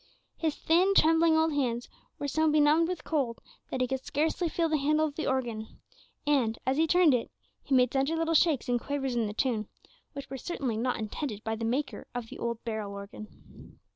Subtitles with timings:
[0.35, 4.67] His thin, trembling old hands were so benumbed with cold that he could scarcely feel
[4.67, 5.79] the handle of the organ,
[6.25, 7.29] and, as he turned it,
[7.61, 9.67] he made sundry little shakes and quavers in the tune,
[10.13, 13.77] which were certainly not intended by the maker of the old barrel organ.